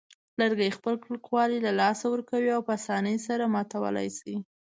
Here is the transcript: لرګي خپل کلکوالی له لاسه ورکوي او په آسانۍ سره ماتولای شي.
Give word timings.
لرګي 0.39 0.69
خپل 0.77 0.93
کلکوالی 1.05 1.59
له 1.65 1.71
لاسه 1.81 2.05
ورکوي 2.09 2.49
او 2.55 2.61
په 2.67 2.71
آسانۍ 2.77 3.17
سره 3.27 3.51
ماتولای 3.55 4.09
شي. 4.19 4.35